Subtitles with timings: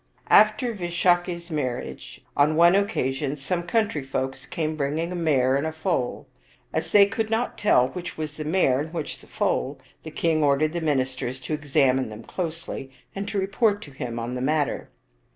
[0.31, 5.63] After Visakha's marriage, on one occasion some coun try folks came bringing a mare and
[5.67, 6.25] her foal.
[6.73, 10.43] As they could not tell which was the mare and which the foal, the king
[10.43, 14.89] ordered the ministers to examine them closely, and to report to him on the matter.